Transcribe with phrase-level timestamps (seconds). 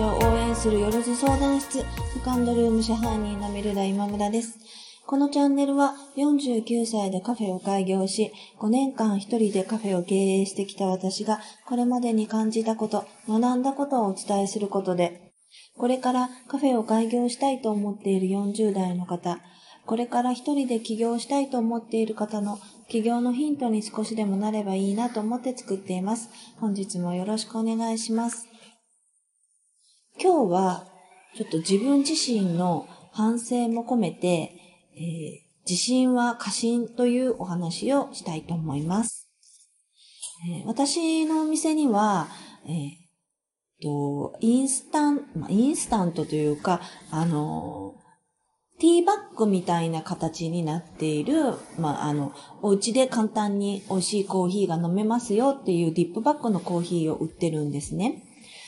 [0.00, 1.84] を応援するよろず相談室、セ
[2.24, 4.58] カンドルーム支配人のミルダ今村です。
[5.06, 15.32] このチャンネルは49歳でカフェを開業し、5年間一人でカフェを経営してきた私が、これまでに感じたこと、学んだことをお伝えすることで、
[15.76, 19.40] これからカフェを開業したいと思っている40代の方、
[19.84, 26.30] これから一人で起業したいと思っている方の起業のヒントに少しでもなればいいなと思って作っています。
[26.60, 28.51] 本日もよろしくお願いします。
[30.20, 30.86] 今日は
[31.34, 34.52] ちょっと自分自身の反省も込めて、
[34.94, 39.28] えー、自信は過信というお話をしたいと思います。
[40.48, 42.28] えー、私のお店には、
[42.66, 43.02] えー、
[43.82, 47.96] と、インスタン、まあ、インスタントというか、あの
[48.78, 58.24] ティーバッグみたいな形になっている、まあ、あの、お家で簡単に美味しいコーヒーが飲めますよっていうディップバッグのコーヒーを売ってるんですね。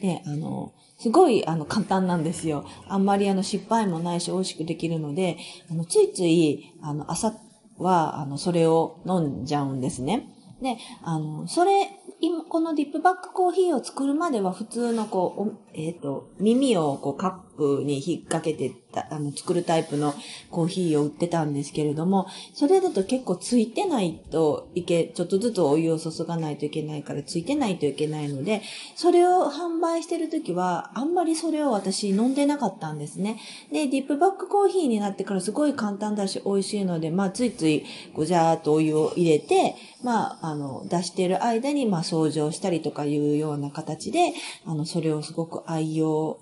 [0.00, 2.64] で、あの、すごい、あの、簡単なんですよ。
[2.88, 5.36] あんまり、あの、失敗もないし、美味しくできるので、
[5.70, 7.34] あの、ついつい、あの、朝
[7.78, 10.28] は、あの、それを飲んじゃうんですね。
[10.62, 20.14] で、あの、それ今、このディップバックコーヒーを作るまでは普通のこう、えっ、ー、と、耳をこうカップに引っ掛けてた、あの、作るタイプの
[20.50, 28.62] コーヒーを売ってたんですけれども、それだと結構ついてないといけ、ちょっとずつお湯を注がないといけないからついてないといけないので、
[28.94, 33.38] それを販売してるときは、あんまりそれを私飲んでなかったんですね。
[33.70, 44.32] で、ディップバックコーヒーになってからすごい簡単だし美味しいので、まあ、ついつい、ごじゃーっとお湯を入れて、まあ、あの、出してる間に、まあ、掃除をしたりとかいうような形で、
[44.64, 46.38] あの、それをすごく愛用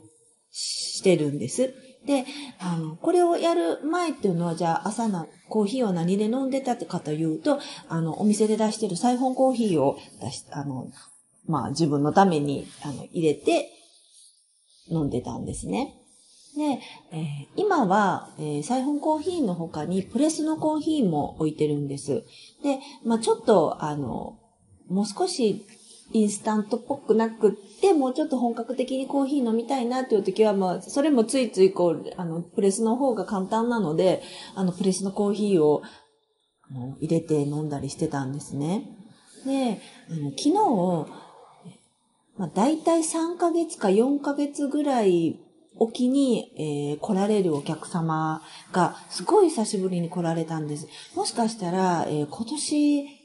[0.50, 1.74] してるんです。
[2.06, 2.24] で、
[2.58, 10.88] あの、これをやる前っていうのは、じゃあ朝な、コーヒーを何で飲んでたかというと、あの、お店で出してるサイフォンコーヒーを出し、あの、
[11.46, 13.70] まあ自分のために、あの、入れて
[14.88, 15.94] 飲んでたんですね。
[16.56, 16.80] で、
[17.12, 22.24] えー、今は、えー、サイフォンコーヒーの他にプレスのコーヒーも置いてるんです。
[22.62, 24.38] で、まあちょっと、あの、
[24.88, 25.66] もう少し
[26.12, 34.22] インスタントっぽくなくって、もうちょっと本格的にコーヒー飲みたいなっていう時は、まあ、それもついついこう、あの、プレスの方が簡単なので、
[34.54, 35.82] あの、プレスのコーヒーを
[37.00, 38.88] 入れて飲んだりしてたんですね。
[39.44, 40.52] で、あの昨日、
[42.36, 45.38] まあ、大体3ヶ月か4ヶ月ぐらい
[45.76, 48.42] おきに、えー、来られるお客様
[48.72, 50.86] が、すごい久しぶりに来られたんです。
[51.14, 53.23] もしかしたら、えー、今年、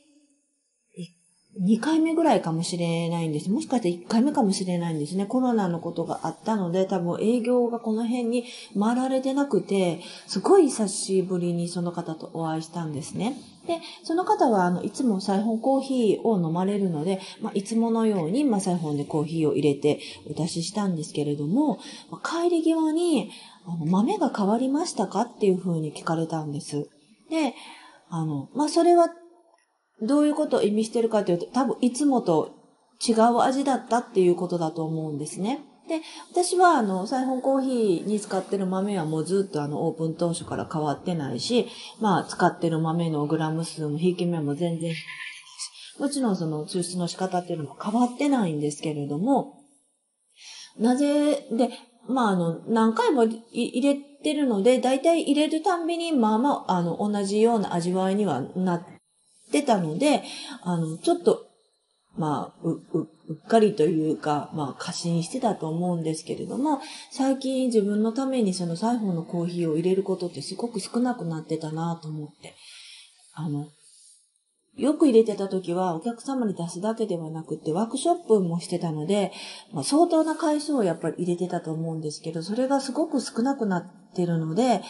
[1.58, 3.50] 2回目ぐらいかもしれないんです。
[3.50, 5.26] もしかして1回目かもしれないんですね。
[5.26, 8.46] コロナのことがあったので、多分営業がこの辺に
[8.80, 13.36] 回られてなくて、すごい久しぶりにその方とお会いしたんですね。
[13.68, 20.00] で、その方は、あの、いつもサイフォンコーヒーを飲まれるので、まあ、いつものように、まあ、サイフォンでコーヒーを入れて
[20.30, 21.80] お出ししたんですけれども、
[22.24, 23.32] 帰り際に、
[23.66, 25.22] あの、豆が変わりましたか？
[25.22, 26.90] っていうふうに聞かれたんです。
[27.30, 27.54] で、
[28.10, 29.10] あの、まあ、それは、
[30.02, 32.56] どういうことを意味してるかというと、多分いつもと
[33.06, 35.62] 違う味だったっていうことだと思うんですね。
[35.88, 36.02] で、
[36.32, 41.68] 私はあの、サイフォンコーヒーに使ってる豆はもうずっとあの、オープン当初から変わってないし、
[42.00, 44.94] まあ、使ってる豆のグラム数も、ひいき目も全然
[46.00, 49.60] もちろんその抽出の仕方っていうのも変わってないんですけれども、
[50.78, 51.70] なぜ、で、
[52.08, 58.84] まあ、あの、何回も入れてるので、だいたい入れるたんびに、まあまあ、あの、同じような味わいにはなっ
[59.50, 60.24] てたので、
[60.64, 61.50] あの、ちょっと
[62.20, 72.56] まあ、う、う、うっかりというか、まあ、過信してたと思うんですけれども、最近自分のためにそのサイフォンのコーヒーを入れることってすごく少なくなってたなと思って、
[73.34, 73.70] あの、
[74.80, 79.32] よく入れてた時はお客様に出すだけではなくてワークショップもしてたので、
[79.74, 84.82] まあ、相当な回数をやっぱり入れてたと思うんですけど、それがすごく少なくなってるので、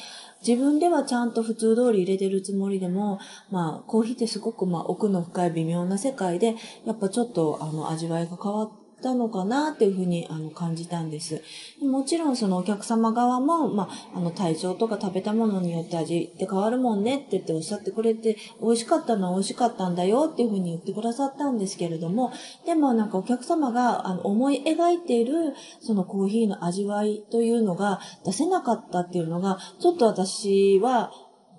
[0.46, 3.20] 自分ではちゃんと普通通り入れてるつもりでも、
[3.52, 11.42] まあ、コーヒーってすごくまあ奥の深い微妙な世界で、やっぱちょっとあの味わいが変わってたのかなっていうふうにあの感じたんです。
[11.82, 22.32] もちろんそのお客様側も、まあ、あの体調とか食べたものによって味って変わるもんねって言っておっしゃってくれて、美味しかったのは美味しかったんだよっていうふうに言ってくださったんですけれども、
[22.66, 31.12] でもなんかお客様があの思い描いているそのコーヒーの味わいというのが出せなかったっていうのが、ちょっと私は、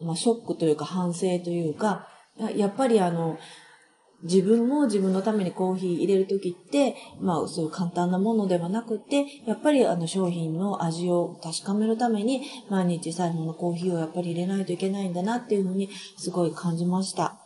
[0.02, 2.06] まあ、ショックというか反省というか、
[2.56, 3.38] やっぱりあの、
[4.22, 15.88] 自分も自分のためにコーヒー入れるときって、まあそういう簡単なものではなくて、やっぱりあの商品の味を確かめるために、毎日最後のコーヒーをやっぱり入れないといけないんだなっていうふうに
[16.18, 17.38] すごい感じました。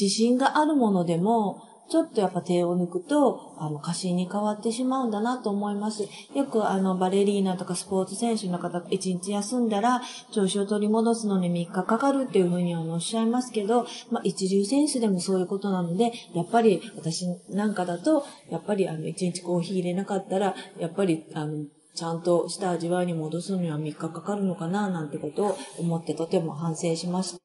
[0.00, 6.08] 自信があるものでも、ちょっとやっぱ手を抜くと、あの、過信に変わってしまうんだなと思います。
[6.34, 10.00] よくあの、バレリーナとかスポーツ選手の方、1日休んだら、
[10.30, 21.64] 調子を取り戻すのに3日かかるっていうふうにおっしゃいますけど、まあ、一流選手でもそういうことなので、やっぱり私なんかだと、やっぱりあの、1日コーヒー入れなかったら、やっぱりあの、
[21.96, 27.40] ちゃんとした味わいに戻すのには3日かかるのかな、なんてことを思ってとても反省しました。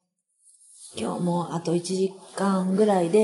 [0.98, 3.20] 今日もあと1時間ぐらいで、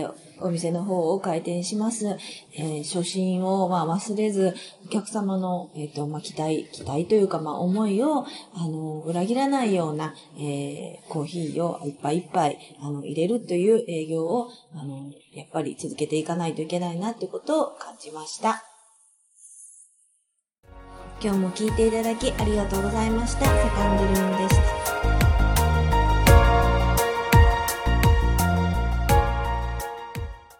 [0.00, 2.16] えー、お店の方を開店します。
[2.54, 4.54] えー、初心を、ま、忘れず、
[4.86, 8.24] お客様の、えっ、と、ま、期待、期待というか、ま、思いを、
[8.54, 18.64] あの、裏切らないような、えー、コーヒーをいっぱいいっぱい、あの、入れるという営業を、あの、やっぱり続けていかないといけないな、ということを感じました。
[21.22, 23.44] 今日も聞いていただきありがとうございました。
[23.44, 24.81] セカンドルームでした。